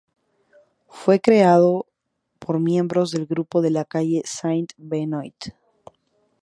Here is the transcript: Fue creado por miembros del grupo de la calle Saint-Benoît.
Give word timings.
Fue 0.87 1.19
creado 1.21 1.85
por 2.39 2.59
miembros 2.59 3.11
del 3.11 3.27
grupo 3.27 3.61
de 3.61 3.69
la 3.69 3.85
calle 3.85 4.23
Saint-Benoît. 4.25 5.53